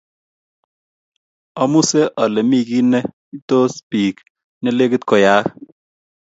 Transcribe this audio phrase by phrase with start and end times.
[1.63, 2.99] omuse ale mi kiy ne
[3.35, 4.19] iotsot biich
[4.61, 5.45] nelekit koyaak